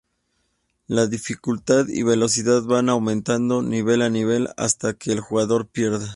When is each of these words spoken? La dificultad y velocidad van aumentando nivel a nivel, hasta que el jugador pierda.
La 0.87 1.05
dificultad 1.05 1.87
y 1.87 2.01
velocidad 2.01 2.63
van 2.63 2.89
aumentando 2.89 3.61
nivel 3.61 4.01
a 4.01 4.09
nivel, 4.09 4.49
hasta 4.57 4.95
que 4.95 5.11
el 5.11 5.19
jugador 5.19 5.67
pierda. 5.67 6.09